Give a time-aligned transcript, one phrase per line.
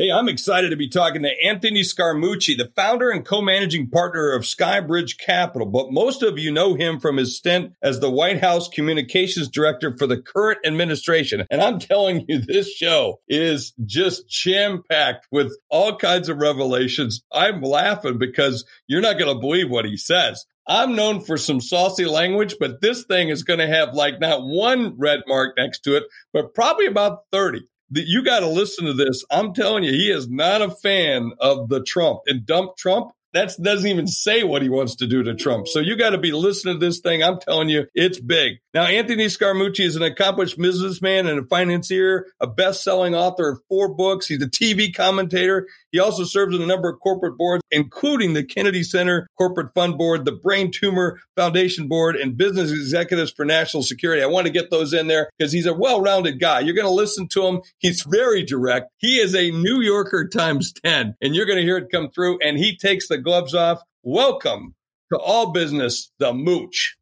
[0.00, 4.44] Hey, I'm excited to be talking to Anthony Scaramucci, the founder and co-managing partner of
[4.44, 5.66] Skybridge Capital.
[5.66, 9.96] But most of you know him from his stint as the White House communications director
[9.98, 11.44] for the current administration.
[11.50, 17.24] And I'm telling you, this show is just jam-packed with all kinds of revelations.
[17.32, 20.46] I'm laughing because you're not going to believe what he says.
[20.68, 24.42] I'm known for some saucy language, but this thing is going to have like not
[24.42, 28.92] one red mark next to it, but probably about 30 you got to listen to
[28.92, 29.24] this.
[29.30, 33.54] I'm telling you, he is not a fan of the Trump and dump Trump that
[33.60, 35.68] doesn't even say what he wants to do to Trump.
[35.68, 37.22] So you got to be listening to this thing.
[37.22, 38.58] I'm telling you, it's big.
[38.72, 43.94] Now, Anthony Scaramucci is an accomplished businessman and a financier, a best-selling author of four
[43.94, 44.28] books.
[44.28, 45.68] He's a TV commentator.
[45.90, 49.96] He also serves on a number of corporate boards, including the Kennedy Center Corporate Fund
[49.96, 54.22] Board, the Brain Tumor Foundation Board, and Business Executives for National Security.
[54.22, 56.60] I want to get those in there because he's a well-rounded guy.
[56.60, 57.60] You're going to listen to him.
[57.78, 58.90] He's very direct.
[58.98, 62.38] He is a New Yorker times 10, and you're going to hear it come through.
[62.44, 63.80] And he takes the gloves off.
[64.02, 64.74] Welcome
[65.10, 66.97] to All Business, the Mooch.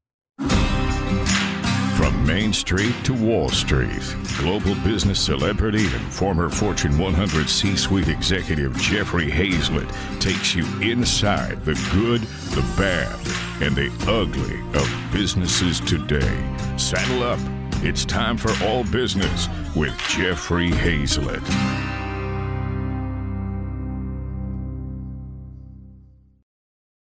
[2.26, 4.02] Main Street to Wall Street,
[4.38, 9.88] global business celebrity and former Fortune 100 C suite executive Jeffrey Hayzlett
[10.20, 13.14] takes you inside the good, the bad,
[13.62, 16.36] and the ugly of businesses today.
[16.76, 17.38] Saddle up.
[17.84, 21.46] It's time for All Business with Jeffrey Hayzlett.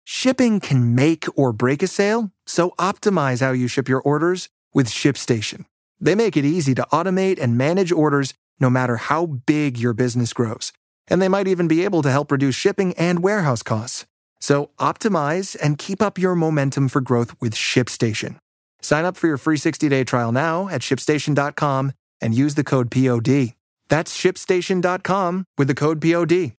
[0.05, 4.87] Shipping can make or break a sale, so optimize how you ship your orders with
[4.87, 5.65] ShipStation.
[5.99, 10.33] They make it easy to automate and manage orders no matter how big your business
[10.33, 10.73] grows.
[11.07, 14.05] And they might even be able to help reduce shipping and warehouse costs.
[14.39, 18.37] So optimize and keep up your momentum for growth with ShipStation.
[18.81, 23.53] Sign up for your free 60-day trial now at shipstation.com and use the code POD.
[23.89, 26.53] That's shipstation.com with the code POD.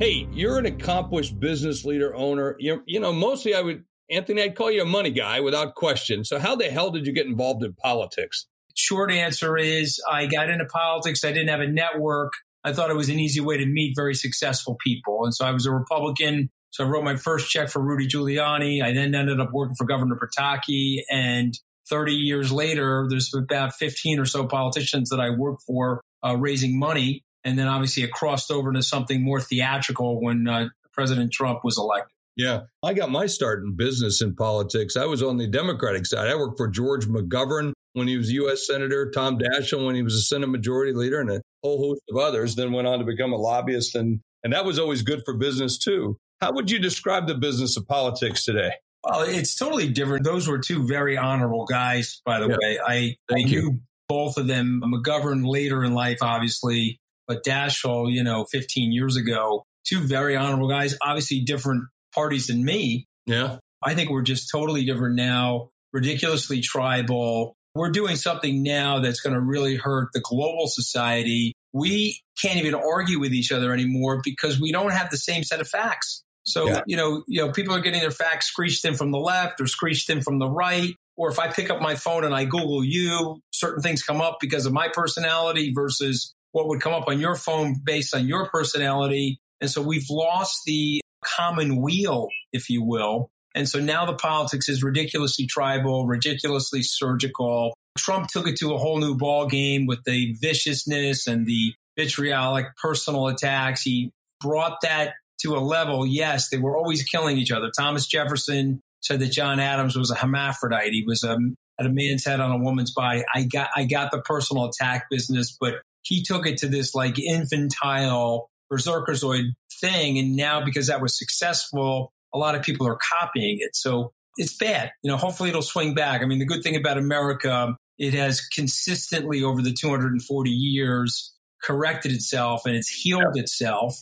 [0.00, 2.56] Hey, you're an accomplished business leader, owner.
[2.58, 6.24] You, you know, mostly I would, Anthony, I'd call you a money guy without question.
[6.24, 8.46] So, how the hell did you get involved in politics?
[8.74, 11.24] Short answer is I got into politics.
[11.24, 12.32] I didn't have a network.
[12.64, 15.24] I thought it was an easy way to meet very successful people.
[15.24, 16.50] And so I was a Republican.
[16.70, 18.82] So I wrote my first check for Rudy Giuliani.
[18.82, 21.02] I then ended up working for Governor Pataki.
[21.10, 21.56] And
[21.88, 26.78] 30 years later, there's about 15 or so politicians that I work for uh, raising
[26.78, 27.22] money.
[27.44, 31.76] And then obviously it crossed over into something more theatrical when uh, President Trump was
[31.78, 32.13] elected.
[32.36, 34.96] Yeah, I got my start in business and politics.
[34.96, 36.28] I was on the Democratic side.
[36.28, 38.66] I worked for George McGovern when he was U.S.
[38.66, 42.16] Senator, Tom Daschle when he was a Senate Majority Leader, and a whole host of
[42.16, 42.56] others.
[42.56, 45.78] Then went on to become a lobbyist, and and that was always good for business
[45.78, 46.16] too.
[46.40, 48.72] How would you describe the business of politics today?
[49.04, 50.24] Well, it's totally different.
[50.24, 52.56] Those were two very honorable guys, by the yeah.
[52.60, 52.78] way.
[52.84, 53.80] I, Thank I knew you.
[54.08, 54.82] both of them.
[54.84, 60.68] McGovern later in life, obviously, but Daschle, you know, 15 years ago, two very honorable
[60.68, 63.06] guys, obviously different parties than me.
[63.26, 63.58] Yeah.
[63.82, 67.54] I think we're just totally different now, ridiculously tribal.
[67.74, 71.54] We're doing something now that's going to really hurt the global society.
[71.72, 75.60] We can't even argue with each other anymore because we don't have the same set
[75.60, 76.22] of facts.
[76.44, 76.82] So, yeah.
[76.86, 79.66] you know, you know, people are getting their facts screeched in from the left or
[79.66, 80.94] screeched in from the right.
[81.16, 84.38] Or if I pick up my phone and I Google you, certain things come up
[84.40, 88.48] because of my personality versus what would come up on your phone based on your
[88.48, 89.38] personality.
[89.60, 93.30] And so we've lost the common wheel, if you will.
[93.54, 97.74] And so now the politics is ridiculously tribal, ridiculously surgical.
[97.96, 102.66] Trump took it to a whole new ball game with the viciousness and the vitriolic
[102.76, 103.82] personal attacks.
[103.82, 106.04] He brought that to a level.
[106.04, 107.70] Yes, they were always killing each other.
[107.76, 110.90] Thomas Jefferson said that John Adams was a hermaphrodite.
[110.90, 113.24] He was a, um, had a man's head on a woman's body.
[113.32, 117.18] I got, I got the personal attack business, but he took it to this like
[117.18, 119.52] infantile berserkerzoid
[119.84, 120.18] thing.
[120.18, 123.76] And now because that was successful, a lot of people are copying it.
[123.76, 124.90] So it's bad.
[125.02, 126.22] You know, hopefully it'll swing back.
[126.22, 131.32] I mean, the good thing about America, it has consistently over the 240 years
[131.62, 133.98] corrected itself and it's healed itself.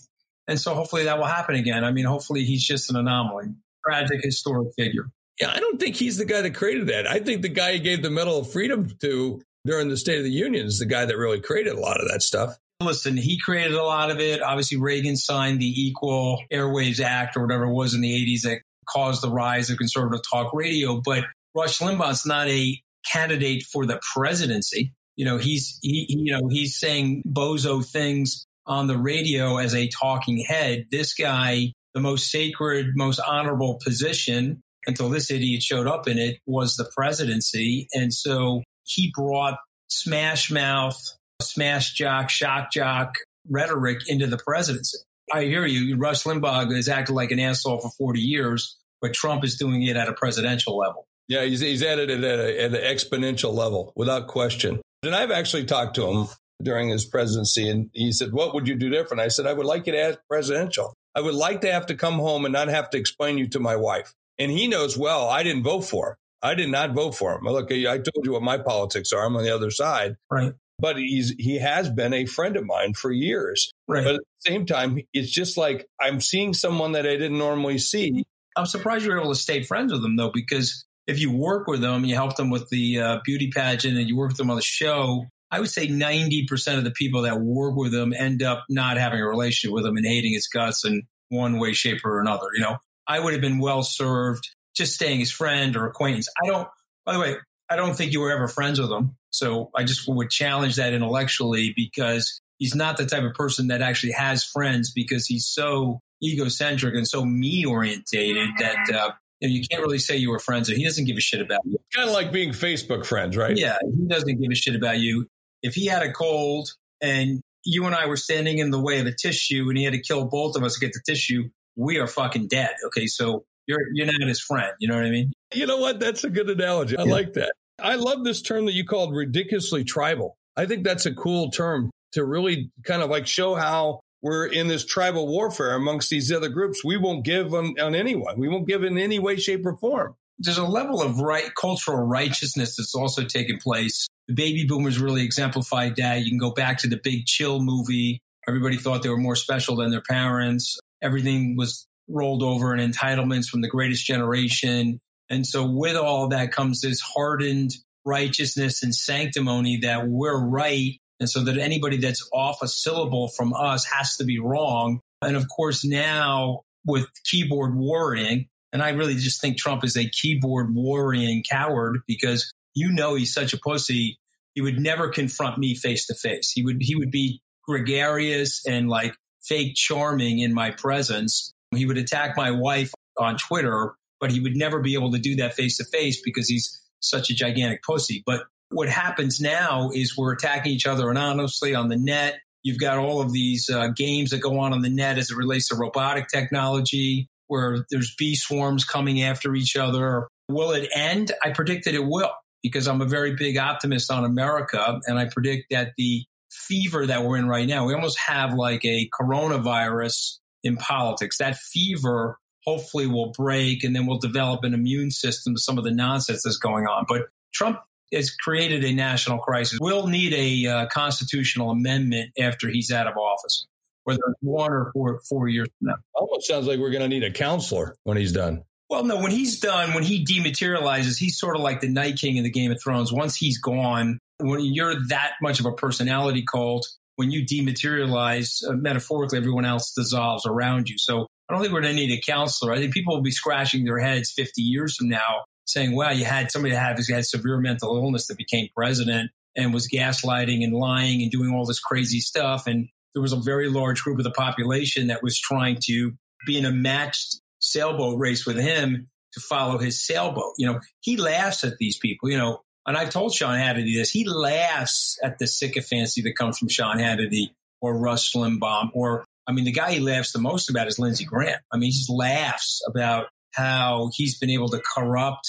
[0.49, 1.85] And so hopefully that will happen again.
[1.85, 3.55] I mean, hopefully he's just an anomaly,
[3.85, 5.11] tragic historic figure.
[5.41, 7.07] Yeah, I don't think he's the guy that created that.
[7.07, 10.25] I think the guy he gave the Medal of Freedom to during the State of
[10.25, 12.59] the Union is the guy that really created a lot of that stuff.
[12.85, 14.43] Listen, he created a lot of it.
[14.43, 18.59] Obviously, Reagan signed the Equal Airwaves Act or whatever it was in the 80s that
[18.89, 21.01] caused the rise of conservative talk radio.
[21.05, 21.25] But
[21.55, 22.81] Rush Limbaugh's not a
[23.11, 24.93] candidate for the presidency.
[25.17, 29.89] You know, he's he, you know he's saying bozo things on the radio as a
[29.89, 30.87] talking head.
[30.91, 36.39] This guy, the most sacred, most honorable position until this idiot showed up in it
[36.47, 37.87] was the presidency.
[37.93, 39.59] And so he brought
[39.89, 40.99] smash mouth,
[41.43, 43.15] smash jock, shock jock
[43.49, 44.99] rhetoric into the presidency.
[45.33, 45.97] I hear you.
[45.97, 49.97] Rush Limbaugh has acted like an asshole for 40 years, but Trump is doing it
[49.97, 51.07] at a presidential level.
[51.29, 54.81] Yeah, he's, he's at it at, a, at an exponential level without question.
[55.03, 56.27] And I've actually talked to him
[56.63, 59.21] during his presidency, and he said, What would you do different?
[59.21, 60.95] I said, I would like it as presidential.
[61.15, 63.61] I would like to have to come home and not have to explain you to
[63.61, 64.13] my wife.
[64.39, 66.17] And he knows well, I didn't vote for him.
[66.43, 67.45] I did not vote for him.
[67.45, 69.25] Look, I told you what my politics are.
[69.25, 70.17] I'm on the other side.
[70.31, 70.55] Right.
[70.79, 73.73] But he's he has been a friend of mine for years.
[73.87, 74.05] Right.
[74.05, 77.79] But at the same time, it's just like I'm seeing someone that I didn't normally
[77.79, 78.25] see.
[78.57, 81.67] I'm surprised you were able to stay friends with them though, because if you work
[81.67, 84.51] with them, you help them with the uh, beauty pageant, and you work with them
[84.51, 85.27] on the show.
[85.51, 89.21] I would say 90% of the people that work with them end up not having
[89.21, 92.47] a relationship with him and hating his guts in one way, shape, or another.
[92.55, 96.29] You know, I would have been well served just staying his friend or acquaintance.
[96.43, 96.69] I don't,
[97.05, 97.37] by the way,
[97.73, 99.17] I don't think you were ever friends with him.
[99.31, 103.81] So I just would challenge that intellectually because he's not the type of person that
[103.81, 109.55] actually has friends because he's so egocentric and so me orientated that uh, you, know,
[109.55, 110.71] you can't really say you were friends.
[110.71, 111.79] Or he doesn't give a shit about you.
[111.95, 113.57] Kind of like being Facebook friends, right?
[113.57, 115.27] Yeah, he doesn't give a shit about you.
[115.63, 116.69] If he had a cold
[117.01, 119.95] and you and I were standing in the way of a tissue and he had
[119.95, 122.75] to kill both of us to get the tissue, we are fucking dead.
[122.87, 124.73] Okay, so you're you're not his friend.
[124.79, 125.33] You know what I mean?
[125.55, 126.01] You know what?
[126.01, 126.97] That's a good analogy.
[126.97, 127.13] I yeah.
[127.13, 127.55] like that.
[127.79, 130.37] I love this term that you called ridiculously tribal.
[130.57, 134.69] I think that's a cool term to really kind of like show how we're in
[134.69, 136.85] this tribal warfare amongst these other groups.
[136.85, 138.39] We won't give on, on anyone.
[138.39, 140.15] We won't give in any way, shape, or form.
[140.39, 144.07] There's a level of right cultural righteousness that's also taken place.
[144.29, 146.23] The baby boomers really exemplified that.
[146.23, 148.21] You can go back to the big chill movie.
[148.47, 150.79] Everybody thought they were more special than their parents.
[151.03, 155.01] Everything was rolled over in entitlements from the greatest generation.
[155.33, 157.73] And so with all that comes this hardened
[158.05, 160.99] righteousness and sanctimony that we're right.
[161.21, 165.01] And so that anybody that's off a syllable from us has to be wrong.
[165.23, 170.09] And of course, now with keyboard worrying, and I really just think Trump is a
[170.09, 174.19] keyboard worrying coward because you know he's such a pussy.
[174.55, 176.51] He would never confront me face to face.
[176.51, 181.53] He would he would be gregarious and like fake charming in my presence.
[181.75, 185.35] He would attack my wife on Twitter, but he would never be able to do
[185.35, 188.23] that face to face because he's such a gigantic pussy.
[188.25, 192.39] But what happens now is we're attacking each other anonymously on the net.
[192.63, 195.37] You've got all of these uh, games that go on on the net as it
[195.37, 200.29] relates to robotic technology, where there's bee swarms coming after each other.
[200.49, 201.33] Will it end?
[201.43, 202.31] I predict that it will
[202.63, 205.01] because I'm a very big optimist on America.
[205.09, 208.85] And I predict that the fever that we're in right now, we almost have like
[208.85, 211.39] a coronavirus in politics.
[211.39, 215.85] That fever hopefully will break and then we'll develop an immune system to some of
[215.85, 217.05] the nonsense that's going on.
[217.09, 217.81] But Trump
[218.13, 219.79] has created a national crisis.
[219.81, 223.67] We'll need a uh, constitutional amendment after he's out of office,
[224.05, 225.97] whether it's one or four, four years from now.
[226.15, 228.63] Almost sounds like we're going to need a counselor when he's done.
[228.91, 232.37] Well, no, when he's done, when he dematerializes, he's sort of like the Night King
[232.37, 233.11] in the Game of Thrones.
[233.11, 236.87] Once he's gone, when you're that much of a personality cult,
[237.17, 240.97] when you dematerialize, uh, metaphorically, everyone else dissolves around you.
[240.99, 242.73] So I don't think we're going to need a counselor.
[242.73, 246.25] I think people will be scratching their heads 50 years from now saying, wow, you
[246.25, 250.73] had somebody that had, had severe mental illness that became president and was gaslighting and
[250.73, 252.67] lying and doing all this crazy stuff.
[252.67, 256.13] And there was a very large group of the population that was trying to
[256.47, 260.55] be in a matched sailboat race with him to follow his sailboat.
[260.59, 262.31] You know, he laughs at these people.
[262.31, 264.11] You know, and I've told Sean Hannity this.
[264.11, 268.91] He laughs at the sycophancy that comes from Sean Hannity or Rush Limbaugh.
[268.95, 271.59] Or, I mean, the guy he laughs the most about is Lindsey Graham.
[271.73, 275.47] I mean, he just laughs about how he's been able to corrupt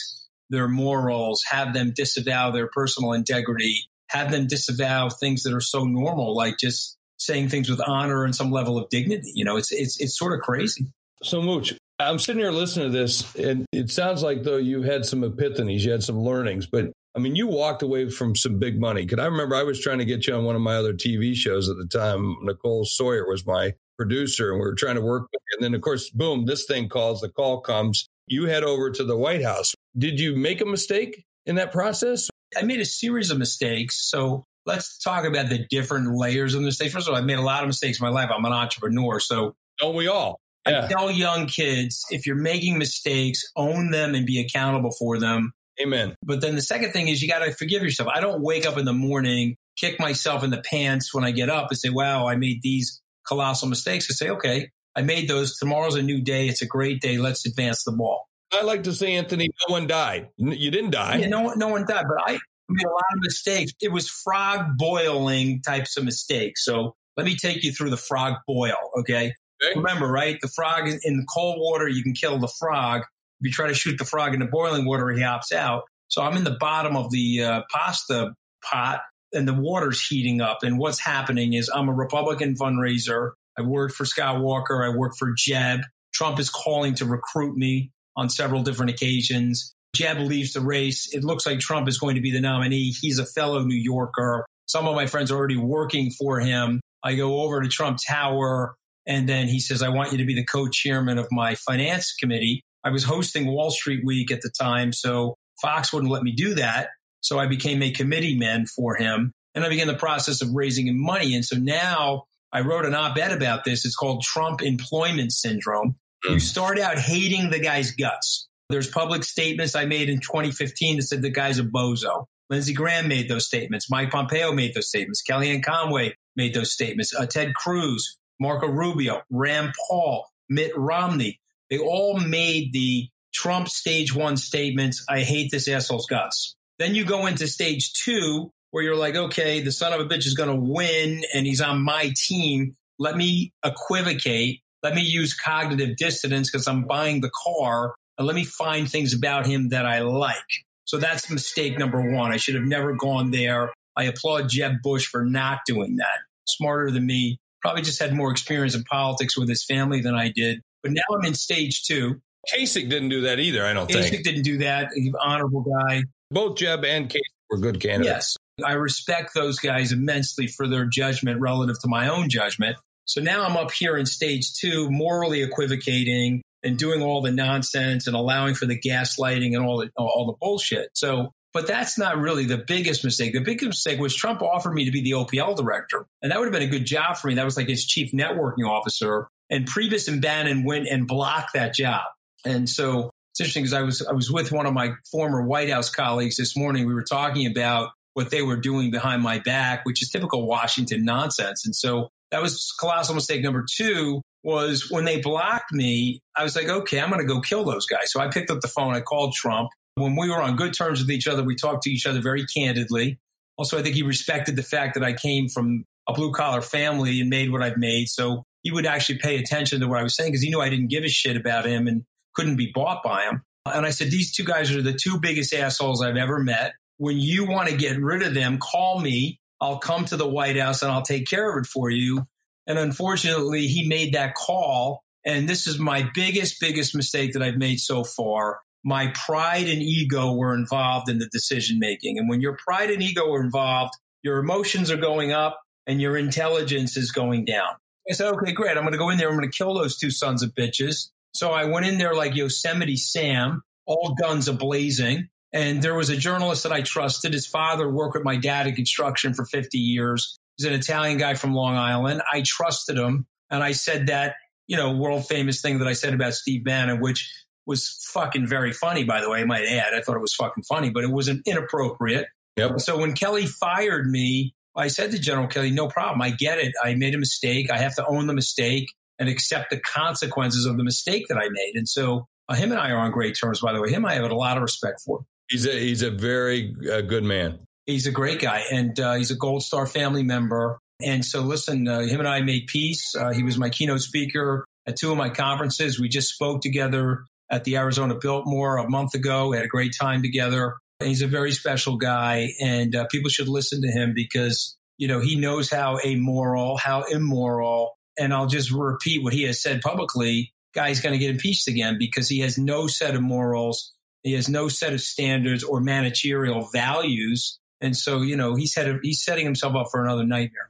[0.49, 5.85] their morals, have them disavow their personal integrity, have them disavow things that are so
[5.85, 9.31] normal, like just saying things with honor and some level of dignity.
[9.33, 10.85] You know, it's it's it's sort of crazy.
[11.23, 15.05] So, Mooch, I'm sitting here listening to this, and it sounds like though you had
[15.05, 18.79] some epiphanies, you had some learnings, but I mean, you walked away from some big
[18.79, 19.05] money.
[19.05, 21.35] Because I remember I was trying to get you on one of my other TV
[21.35, 22.35] shows at the time.
[22.41, 25.41] Nicole Sawyer was my producer, and we were trying to work with.
[25.53, 28.07] And then, of course, boom, this thing calls, the call comes.
[28.27, 29.75] You head over to the White House.
[29.97, 32.29] Did you make a mistake in that process?
[32.57, 34.09] I made a series of mistakes.
[34.09, 36.93] So let's talk about the different layers of mistakes.
[36.93, 38.29] First of all, I've made a lot of mistakes in my life.
[38.33, 39.19] I'm an entrepreneur.
[39.19, 40.39] So don't we all?
[40.67, 40.85] Yeah.
[40.85, 45.51] I tell young kids if you're making mistakes, own them and be accountable for them.
[45.81, 46.15] Amen.
[46.23, 48.09] But then the second thing is you got to forgive yourself.
[48.13, 51.49] I don't wake up in the morning, kick myself in the pants when I get
[51.49, 54.07] up and say, wow, I made these colossal mistakes.
[54.09, 55.57] I say, okay, I made those.
[55.57, 56.47] Tomorrow's a new day.
[56.47, 57.17] It's a great day.
[57.17, 58.27] Let's advance the ball.
[58.53, 60.29] I like to say, Anthony, no one died.
[60.37, 61.17] You didn't die.
[61.17, 62.05] Yeah, no, no one died.
[62.07, 62.39] But I,
[62.69, 63.71] made a lot of mistakes.
[63.81, 66.63] It was frog boiling types of mistakes.
[66.63, 68.77] So let me take you through the frog boil.
[68.99, 69.33] Okay.
[69.63, 69.75] okay.
[69.75, 70.37] Remember, right?
[70.41, 73.03] The frog in the cold water, you can kill the frog.
[73.43, 75.83] If you try to shoot the frog in the boiling water, he hops out.
[76.07, 78.33] So I'm in the bottom of the uh, pasta
[78.63, 79.01] pot
[79.33, 80.59] and the water's heating up.
[80.63, 83.31] And what's happening is I'm a Republican fundraiser.
[83.57, 84.81] I worked for Scott Walker.
[84.81, 85.81] I worked for Jeb.
[86.13, 89.73] Trump is calling to recruit me on several different occasions.
[89.93, 91.13] Jeb leaves the race.
[91.13, 92.93] It looks like Trump is going to be the nominee.
[93.01, 94.45] He's a fellow New Yorker.
[94.67, 96.79] Some of my friends are already working for him.
[97.03, 100.35] I go over to Trump Tower and then he says, I want you to be
[100.35, 102.63] the co-chairman of my finance committee.
[102.83, 104.93] I was hosting Wall Street Week at the time.
[104.93, 106.89] So Fox wouldn't let me do that.
[107.21, 110.87] So I became a committee man for him and I began the process of raising
[110.87, 111.35] him money.
[111.35, 113.85] And so now I wrote an op ed about this.
[113.85, 115.95] It's called Trump Employment Syndrome.
[116.27, 118.47] You start out hating the guy's guts.
[118.69, 122.25] There's public statements I made in 2015 that said the guy's a bozo.
[122.49, 123.89] Lindsey Graham made those statements.
[123.89, 125.21] Mike Pompeo made those statements.
[125.27, 127.13] Kellyanne Conway made those statements.
[127.13, 131.39] Uh, Ted Cruz, Marco Rubio, Rand Paul, Mitt Romney.
[131.73, 135.03] They all made the Trump stage one statements.
[135.09, 136.55] I hate this asshole's guts.
[136.77, 140.27] Then you go into stage two, where you're like, okay, the son of a bitch
[140.27, 142.75] is going to win and he's on my team.
[142.99, 144.61] Let me equivocate.
[144.83, 149.15] Let me use cognitive dissonance because I'm buying the car and let me find things
[149.15, 150.37] about him that I like.
[150.85, 152.31] So that's mistake number one.
[152.31, 153.73] I should have never gone there.
[153.97, 156.19] I applaud Jeb Bush for not doing that.
[156.45, 157.39] Smarter than me.
[157.63, 160.61] Probably just had more experience in politics with his family than I did.
[160.83, 162.21] But now I'm in stage two.
[162.53, 164.15] Kasich didn't do that either, I don't Kasich think.
[164.15, 164.89] Kasich didn't do that.
[164.93, 166.03] He's an honorable guy.
[166.29, 168.35] Both Jeb and Kasich were good candidates.
[168.59, 168.67] Yes.
[168.67, 172.77] I respect those guys immensely for their judgment relative to my own judgment.
[173.05, 178.07] So now I'm up here in stage two, morally equivocating and doing all the nonsense
[178.07, 180.89] and allowing for the gaslighting and all the, all the bullshit.
[180.93, 183.33] So, but that's not really the biggest mistake.
[183.33, 186.45] The biggest mistake was Trump offered me to be the OPL director, and that would
[186.45, 187.35] have been a good job for me.
[187.35, 189.27] That was like his chief networking officer.
[189.53, 192.01] And Priebus and Bannon went and blocked that job.
[192.43, 195.69] And so it's interesting because I was I was with one of my former White
[195.69, 196.87] House colleagues this morning.
[196.87, 201.05] We were talking about what they were doing behind my back, which is typical Washington
[201.05, 201.65] nonsense.
[201.65, 206.55] And so that was colossal mistake number two was when they blocked me, I was
[206.55, 208.11] like, okay, I'm going to go kill those guys.
[208.11, 208.95] So I picked up the phone.
[208.95, 209.69] I called Trump.
[209.95, 212.45] When we were on good terms with each other, we talked to each other very
[212.47, 213.19] candidly.
[213.57, 217.21] Also, I think he respected the fact that I came from a blue collar family
[217.21, 218.09] and made what I've made.
[218.09, 220.69] So he would actually pay attention to what I was saying because he knew I
[220.69, 222.03] didn't give a shit about him and
[222.33, 223.43] couldn't be bought by him.
[223.65, 226.73] And I said, these two guys are the two biggest assholes I've ever met.
[226.97, 229.39] When you want to get rid of them, call me.
[229.61, 232.25] I'll come to the White House and I'll take care of it for you.
[232.67, 235.03] And unfortunately, he made that call.
[235.25, 238.59] And this is my biggest, biggest mistake that I've made so far.
[238.83, 242.17] My pride and ego were involved in the decision making.
[242.17, 246.17] And when your pride and ego are involved, your emotions are going up and your
[246.17, 247.75] intelligence is going down.
[248.09, 248.77] I said, okay, great.
[248.77, 249.29] I'm going to go in there.
[249.29, 251.09] I'm going to kill those two sons of bitches.
[251.33, 255.29] So I went in there like Yosemite Sam, all guns a blazing.
[255.51, 257.33] And there was a journalist that I trusted.
[257.33, 260.37] His father worked with my dad in construction for 50 years.
[260.57, 262.21] He's an Italian guy from Long Island.
[262.31, 263.27] I trusted him.
[263.49, 264.35] And I said that,
[264.67, 267.31] you know, world famous thing that I said about Steve Bannon, which
[267.65, 269.93] was fucking very funny, by the way, I might add.
[269.93, 272.27] I thought it was fucking funny, but it wasn't inappropriate.
[272.57, 272.81] Yep.
[272.81, 276.21] So when Kelly fired me, I said to General Kelly, no problem.
[276.21, 276.73] I get it.
[276.83, 277.69] I made a mistake.
[277.71, 281.47] I have to own the mistake and accept the consequences of the mistake that I
[281.49, 281.73] made.
[281.75, 283.91] And so uh, him and I are on great terms, by the way.
[283.91, 285.25] Him, I have a lot of respect for.
[285.49, 287.59] He's a, he's a very uh, good man.
[287.85, 290.79] He's a great guy, and uh, he's a Gold Star family member.
[291.01, 293.13] And so, listen, uh, him and I made peace.
[293.13, 295.99] Uh, he was my keynote speaker at two of my conferences.
[295.99, 299.49] We just spoke together at the Arizona Biltmore a month ago.
[299.49, 300.75] We had a great time together.
[301.01, 305.19] He's a very special guy, and uh, people should listen to him because you know
[305.19, 310.53] he knows how amoral, how immoral, and I'll just repeat what he has said publicly.
[310.73, 314.49] Guy's going to get impeached again because he has no set of morals, he has
[314.49, 319.21] no set of standards or managerial values and so, you know, he's had a, he's
[319.21, 320.69] setting himself up for another nightmare.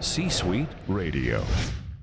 [0.00, 1.44] C Suite Radio.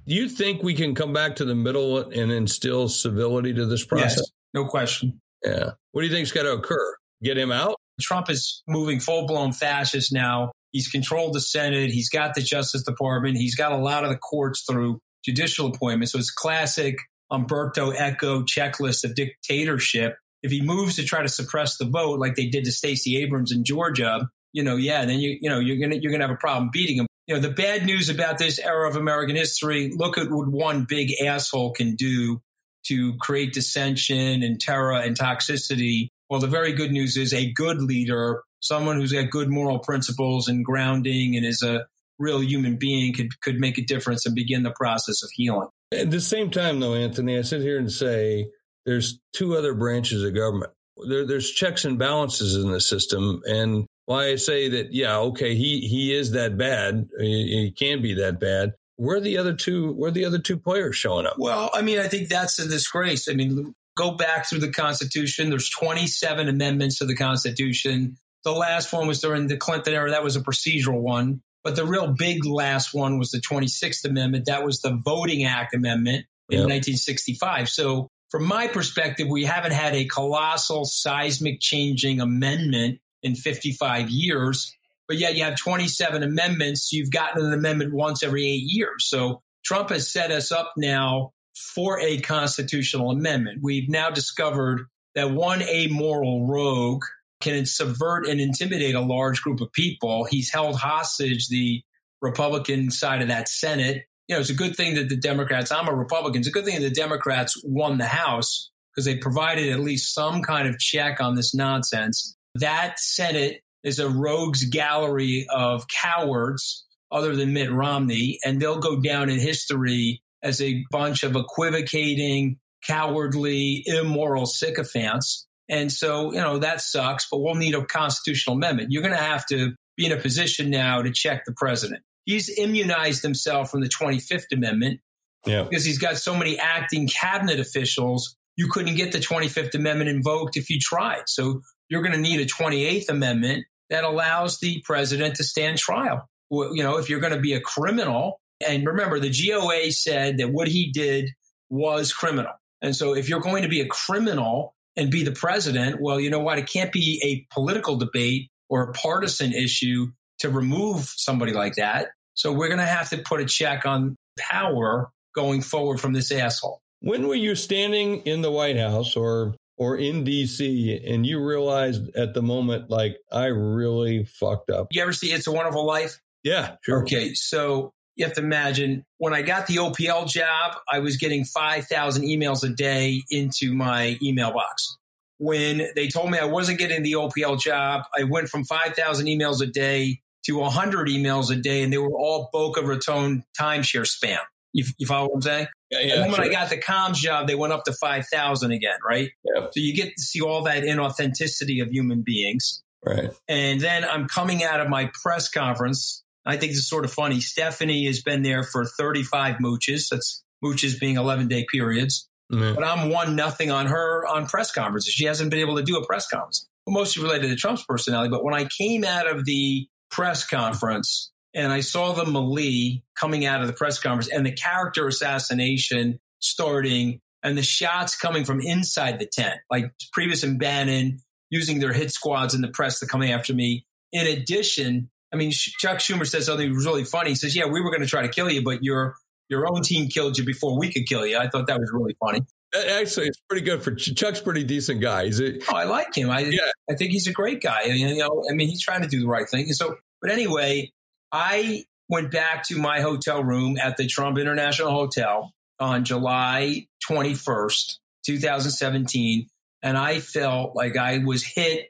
[0.08, 3.86] Do you think we can come back to the middle and instill civility to this
[3.86, 4.18] process?
[4.18, 5.22] Yes, no question.
[5.46, 5.72] Yeah.
[5.92, 6.96] What do you think's got to occur?
[7.24, 7.76] Get him out?
[8.02, 10.52] Trump is moving full blown fascist now.
[10.72, 11.92] He's controlled the Senate.
[11.92, 13.38] He's got the Justice Department.
[13.38, 16.12] He's got a lot of the courts through judicial appointments.
[16.12, 16.98] So it's classic
[17.32, 20.18] Umberto Eco checklist of dictatorship.
[20.42, 23.52] If he moves to try to suppress the vote, like they did to Stacey Abrams
[23.52, 26.40] in Georgia, you know, yeah, then you you know you're gonna you're gonna have a
[26.40, 27.08] problem beating him.
[27.27, 29.94] You know, the bad news about this era of American history.
[29.96, 32.42] Look at what one big asshole can do
[32.88, 36.10] to create dissension and terror and toxicity.
[36.30, 40.48] Well, the very good news is a good leader, someone who's got good moral principles
[40.48, 41.86] and grounding and is a
[42.18, 45.68] real human being could could make a difference and begin the process of healing.
[45.92, 48.48] At the same time, though, Anthony, I sit here and say
[48.86, 50.72] there's two other branches of government.
[51.08, 55.55] There, there's checks and balances in the system, and why I say that, yeah, okay,
[55.55, 57.07] he he is that bad.
[57.19, 58.74] He, he can be that bad.
[58.98, 59.93] Where are the other two?
[59.93, 61.36] Where are the other two players showing up?
[61.38, 63.27] Well, I mean, I think that's a disgrace.
[63.29, 65.50] I mean, go back through the Constitution.
[65.50, 68.17] There's 27 amendments to the Constitution.
[68.43, 70.10] The last one was during the Clinton era.
[70.12, 71.41] That was a procedural one.
[71.63, 74.45] But the real big last one was the 26th Amendment.
[74.45, 76.67] That was the Voting Act Amendment in yep.
[76.67, 77.69] 1965.
[77.69, 84.75] So, from my perspective, we haven't had a colossal seismic changing amendment in 55 years.
[85.08, 86.92] But yet you have 27 amendments.
[86.92, 89.08] You've gotten an amendment once every eight years.
[89.08, 93.60] So Trump has set us up now for a constitutional amendment.
[93.62, 97.03] We've now discovered that one amoral rogue
[97.42, 100.25] can subvert and intimidate a large group of people.
[100.25, 101.84] He's held hostage the
[102.22, 104.03] Republican side of that Senate.
[104.27, 106.65] You know, it's a good thing that the Democrats, I'm a Republican, it's a good
[106.65, 110.80] thing that the Democrats won the House because they provided at least some kind of
[110.80, 112.33] check on this nonsense.
[112.55, 119.00] That Senate is a rogues gallery of cowards other than Mitt Romney, and they'll go
[119.00, 125.48] down in history as a bunch of equivocating, cowardly, immoral sycophants.
[125.69, 128.91] And so, you know, that sucks, but we'll need a constitutional amendment.
[128.91, 132.01] You're going to have to be in a position now to check the president.
[132.25, 135.01] He's immunized himself from the 25th Amendment
[135.46, 135.63] yeah.
[135.63, 138.35] because he's got so many acting cabinet officials.
[138.55, 141.24] You couldn't get the 25th Amendment invoked if you tried.
[141.27, 141.61] So
[141.94, 146.27] you're going to need a 28th Amendment that allows the president to stand trial.
[146.50, 150.51] You know, if you're going to be a criminal, and remember, the GOA said that
[150.51, 151.29] what he did
[151.70, 152.53] was criminal.
[152.82, 156.32] And so if you're going to be a criminal and be the president, well, you
[156.32, 156.58] know what?
[156.58, 160.08] It can't be a political debate or a partisan issue
[160.40, 162.08] to remove somebody like that.
[162.34, 166.32] So we're going to have to put a check on power going forward from this
[166.32, 166.79] asshole.
[167.01, 172.16] When were you standing in the White House or or in DC and you realized
[172.16, 174.88] at the moment, like, I really fucked up?
[174.92, 176.20] You ever see It's a Wonderful Life?
[176.44, 177.03] Yeah, sure.
[177.03, 177.33] Okay.
[177.33, 182.24] So you have to imagine when I got the OPL job, I was getting 5,000
[182.24, 184.98] emails a day into my email box.
[185.40, 189.62] When they told me I wasn't getting the OPL job, I went from 5,000 emails
[189.62, 194.40] a day to 100 emails a day, and they were all Boca Raton timeshare spam.
[194.74, 195.68] You, you follow what I'm saying?
[195.94, 196.46] Yeah, yeah, and then when sure.
[196.46, 199.29] I got the comms job, they went up to 5,000 again, right?
[199.44, 199.62] Yeah.
[199.66, 202.84] So you get to see all that inauthenticity of human beings.
[203.06, 203.29] Right.
[203.48, 206.24] And then I'm coming out of my press conference.
[206.46, 207.42] I think this is sort of funny.
[207.42, 210.10] Stephanie has been there for 35 mooches.
[210.10, 212.27] That's mooches being 11 day periods.
[212.51, 212.75] Mm-hmm.
[212.75, 215.14] But I'm one nothing on her on press conferences.
[215.14, 218.29] She hasn't been able to do a press conference, mostly related to Trump's personality.
[218.29, 223.46] But when I came out of the press conference, and I saw the Malie coming
[223.46, 228.61] out of the press conference and the character assassination starting and the shots coming from
[228.61, 233.05] inside the tent, like Priebus and Bannon using their hit squads in the press to
[233.05, 233.85] come after me.
[234.11, 237.31] In addition, I mean, Chuck Schumer said something really funny.
[237.31, 239.16] He says, "Yeah, we were going to try to kill you, but your
[239.50, 242.16] your own team killed you before we could kill you." I thought that was really
[242.20, 242.42] funny.
[242.75, 245.29] Actually, it's pretty good for Chuck's pretty decent guy.
[245.70, 246.29] Oh, I like him.
[246.29, 246.59] I yeah.
[246.89, 247.83] I think he's a great guy.
[247.83, 249.68] You know, I mean, he's trying to do the right thing.
[249.74, 250.92] So, but anyway,
[251.33, 257.98] I went back to my hotel room at the Trump International Hotel on July 21st,
[258.24, 259.50] 2017.
[259.81, 261.87] And I felt like I was hit,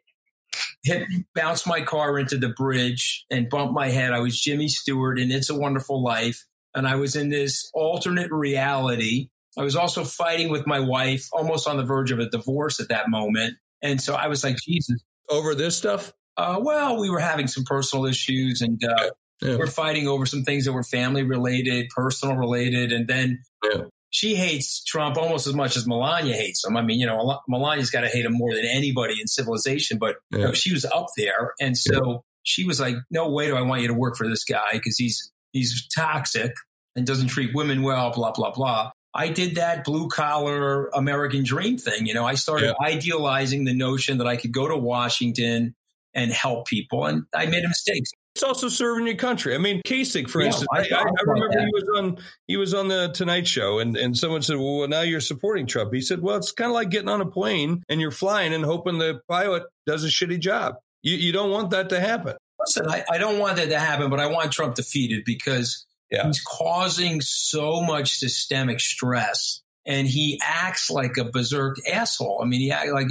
[0.83, 4.13] hit, bounced my car into the bridge and bumped my head.
[4.13, 6.45] I was Jimmy Stewart in It's a Wonderful Life.
[6.73, 9.27] And I was in this alternate reality.
[9.57, 12.87] I was also fighting with my wife, almost on the verge of a divorce at
[12.87, 13.57] that moment.
[13.81, 15.01] And so I was like, Jesus.
[15.29, 16.13] Over this stuff?
[16.37, 19.57] Uh, well, we were having some personal issues and uh, yeah.
[19.57, 23.81] We're fighting over some things that were family related, personal related, and then yeah.
[24.09, 26.77] she hates Trump almost as much as Melania hates him.
[26.77, 30.17] I mean, you know, Melania's got to hate him more than anybody in civilization, but
[30.31, 30.37] yeah.
[30.39, 33.61] you know, she was up there, and so she was like, "No way do I
[33.61, 36.53] want you to work for this guy because he's he's toxic."
[36.95, 38.91] and doesn't treat women well, blah, blah, blah.
[39.15, 42.07] I did that blue collar American dream thing.
[42.07, 45.75] You know, I started idealizing the notion that I could go to Washington
[46.15, 48.03] and help people, and I made a mistake.
[48.35, 49.53] It's also serving your country.
[49.53, 51.65] I mean, Kasich, for yeah, instance, I, I, I remember that.
[51.65, 52.17] he was on
[52.47, 55.93] he was on the Tonight Show, and and someone said, "Well, now you're supporting Trump."
[55.93, 58.65] He said, "Well, it's kind of like getting on a plane and you're flying and
[58.65, 60.75] hoping the pilot does a shitty job.
[61.03, 64.09] You you don't want that to happen." Listen, I, I don't want that to happen,
[64.09, 66.25] but I want Trump defeated because yeah.
[66.25, 72.39] he's causing so much systemic stress, and he acts like a berserk asshole.
[72.41, 73.09] I mean, he acts like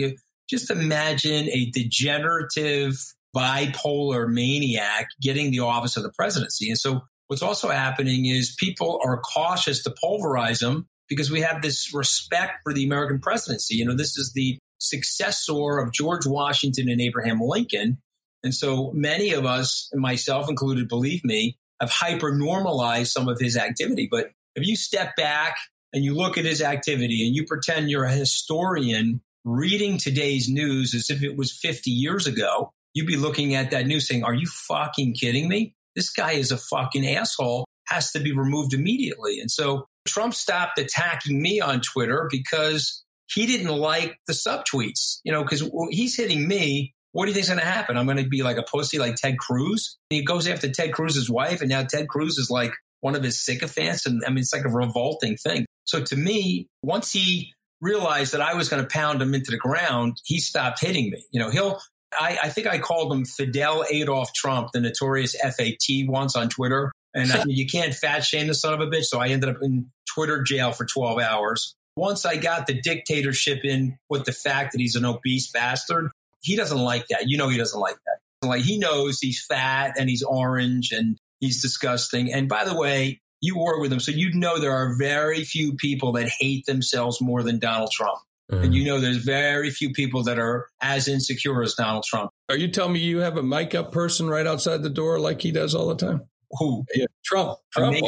[0.51, 2.97] just imagine a degenerative
[3.35, 6.69] bipolar maniac getting the office of the presidency.
[6.69, 11.63] And so what's also happening is people are cautious to pulverize him because we have
[11.63, 13.77] this respect for the American presidency.
[13.77, 17.99] You know, this is the successor of George Washington and Abraham Lincoln.
[18.43, 23.57] And so many of us, myself included, believe me, have hyper normalized some of his
[23.57, 24.09] activity.
[24.11, 25.57] But if you step back
[25.93, 30.95] and you look at his activity and you pretend you're a historian reading today's news
[30.95, 34.35] as if it was 50 years ago, you'd be looking at that news saying, Are
[34.35, 35.75] you fucking kidding me?
[35.95, 39.41] This guy is a fucking asshole, has to be removed immediately.
[39.41, 43.03] And so Trump stopped attacking me on Twitter because
[43.33, 46.95] he didn't like the subtweets, you know, because he's hitting me.
[47.13, 47.99] What do you think's going to happen?
[47.99, 49.99] I'm going to be like a pussy like Ted Cruz.
[50.09, 53.45] He goes after Ted Cruz's wife, and now Ted Cruz is like one of his
[53.45, 54.07] sycophants.
[54.07, 55.67] And I mean, it's like a revolting thing.
[55.85, 57.53] So to me, once he
[57.83, 61.23] realized that I was going to pound him into the ground, he stopped hitting me.
[61.33, 61.81] You know, he'll
[62.19, 66.93] I, I, think I called him Fidel Adolf Trump, the notorious FAT, once on Twitter.
[67.15, 69.05] And I, you can't fat shame the son of a bitch.
[69.05, 71.75] So I ended up in Twitter jail for 12 hours.
[71.97, 76.11] Once I got the dictatorship in with the fact that he's an obese bastard,
[76.43, 77.25] he doesn't like that.
[77.27, 78.47] You know, he doesn't like that.
[78.47, 82.33] Like he knows he's fat and he's orange and he's disgusting.
[82.33, 85.75] And by the way, you work with him, so you know there are very few
[85.75, 88.19] people that hate themselves more than Donald Trump.
[88.53, 88.65] Mm.
[88.65, 92.31] And you know, there's very few people that are as insecure as Donald Trump.
[92.51, 95.51] Are you telling me you have a makeup person right outside the door like he
[95.51, 96.23] does all the time?
[96.59, 96.85] Who?
[96.95, 97.59] Yeah, Trump.
[97.73, 97.93] Trump.
[97.95, 98.05] Make-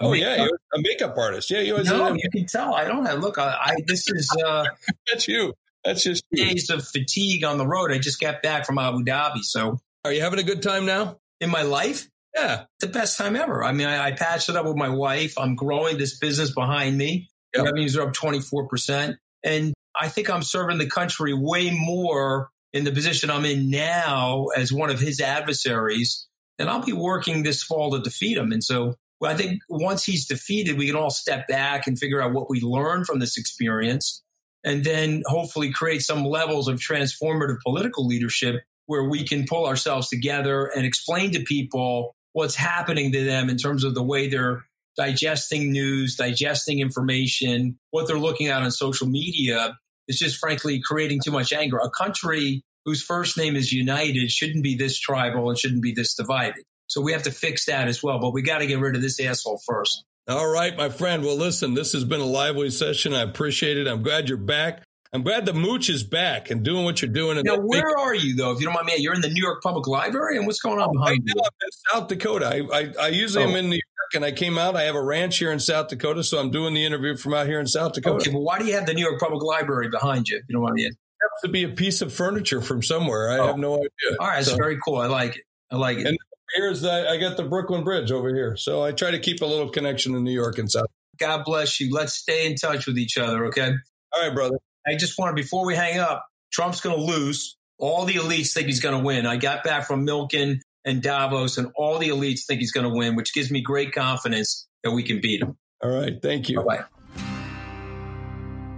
[0.00, 1.50] oh, yeah, you're a makeup artist.
[1.50, 1.88] Yeah, you always.
[1.88, 2.74] No, you can tell.
[2.74, 3.18] I don't have.
[3.18, 4.30] Look, I, I this is.
[4.44, 4.64] uh
[5.10, 5.54] That's you.
[5.84, 7.92] That's just days of fatigue on the road.
[7.92, 9.80] I just got back from Abu Dhabi, so.
[10.04, 11.18] Are you having a good time now?
[11.40, 12.08] In my life?
[12.36, 13.64] Yeah, the best time ever.
[13.64, 15.38] I mean, I, I patched it up with my wife.
[15.38, 17.28] I'm growing this business behind me.
[17.54, 17.64] Yep.
[17.64, 19.16] Revenues are up 24%.
[19.44, 24.46] And I think I'm serving the country way more in the position I'm in now
[24.56, 26.26] as one of his adversaries.
[26.58, 28.52] And I'll be working this fall to defeat him.
[28.52, 32.32] And so I think once he's defeated, we can all step back and figure out
[32.32, 34.22] what we learned from this experience
[34.64, 40.08] and then hopefully create some levels of transformative political leadership where we can pull ourselves
[40.08, 44.64] together and explain to people what's happening to them in terms of the way they're
[44.98, 51.20] digesting news, digesting information, what they're looking at on social media, is just frankly creating
[51.24, 51.78] too much anger.
[51.78, 56.14] A country whose first name is United shouldn't be this tribal and shouldn't be this
[56.14, 56.64] divided.
[56.88, 58.18] So we have to fix that as well.
[58.18, 60.04] But we got to get rid of this asshole first.
[60.26, 61.24] All right, my friend.
[61.24, 63.14] Well, listen, this has been a lively session.
[63.14, 63.86] I appreciate it.
[63.86, 64.82] I'm glad you're back.
[65.12, 67.40] I'm glad the mooch is back and doing what you're doing.
[67.42, 68.52] Now, where big- are you though?
[68.52, 70.78] If you don't mind me, you're in the New York Public Library, and what's going
[70.78, 71.34] on oh, behind right you?
[71.34, 72.46] Now I'm in South Dakota.
[72.46, 73.48] I, I, I usually oh.
[73.48, 73.82] am in New York,
[74.14, 74.76] and I came out.
[74.76, 77.46] I have a ranch here in South Dakota, so I'm doing the interview from out
[77.46, 78.16] here in South Dakota.
[78.16, 80.40] Okay, but why do you have the New York Public Library behind you?
[80.48, 80.82] You don't mind me.
[80.84, 83.30] It has to be a piece of furniture from somewhere.
[83.30, 83.46] I oh.
[83.48, 83.88] have no idea.
[84.20, 84.96] All right, so, it's very cool.
[84.96, 85.42] I like it.
[85.70, 86.06] I like it.
[86.06, 86.18] And
[86.54, 89.46] here's the, I got the Brooklyn Bridge over here, so I try to keep a
[89.46, 90.86] little connection in New York and South.
[91.18, 91.92] God bless you.
[91.92, 93.72] Let's stay in touch with each other, okay?
[94.12, 94.58] All right, brother.
[94.86, 97.56] I just want to, before we hang up, Trump's going to lose.
[97.78, 99.26] All the elites think he's going to win.
[99.26, 102.92] I got back from Milken and Davos, and all the elites think he's going to
[102.92, 105.56] win, which gives me great confidence that we can beat him.
[105.82, 106.14] All right.
[106.20, 106.62] Thank you.
[106.62, 106.84] Bye.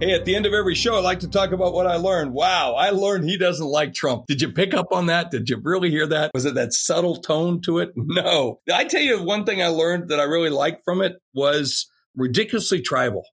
[0.01, 2.33] Hey, at the end of every show, I like to talk about what I learned.
[2.33, 4.25] Wow, I learned he doesn't like Trump.
[4.25, 5.29] Did you pick up on that?
[5.29, 6.31] Did you really hear that?
[6.33, 7.91] Was it that subtle tone to it?
[7.95, 8.59] No.
[8.73, 12.81] I tell you, one thing I learned that I really liked from it was ridiculously
[12.81, 13.23] tribal.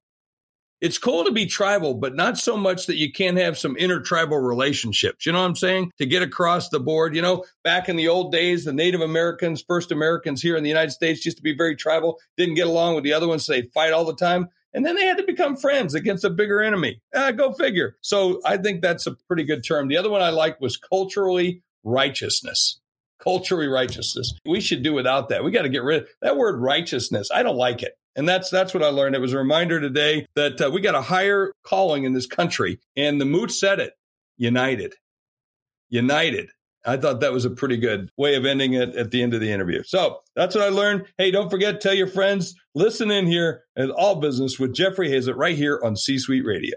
[0.81, 4.39] It's cool to be tribal, but not so much that you can't have some intertribal
[4.39, 5.27] relationships.
[5.27, 5.91] You know what I'm saying?
[5.99, 9.65] To get across the board, you know, back in the old days, the Native Americans,
[9.67, 12.95] first Americans here in the United States used to be very tribal, didn't get along
[12.95, 14.49] with the other ones, so they'd fight all the time.
[14.73, 17.01] And then they had to become friends against a bigger enemy.
[17.13, 17.97] Ah, go figure.
[18.01, 19.89] So I think that's a pretty good term.
[19.89, 22.79] The other one I like was culturally righteousness.
[23.21, 24.33] Culturally righteousness.
[24.47, 25.43] We should do without that.
[25.43, 27.31] We got to get rid of that word righteousness.
[27.35, 27.98] I don't like it.
[28.17, 29.15] And that's that's what I learned.
[29.15, 32.81] It was a reminder today that uh, we got a higher calling in this country.
[32.97, 33.93] And the Mooch said it:
[34.37, 34.95] united,
[35.89, 36.51] united.
[36.87, 39.41] I thought that was a pretty good way of ending it at the end of
[39.41, 39.83] the interview.
[39.83, 41.07] So that's what I learned.
[41.19, 45.37] Hey, don't forget, tell your friends, listen in here at All Business with Jeffrey Hayzlett
[45.37, 46.77] right here on C Suite Radio.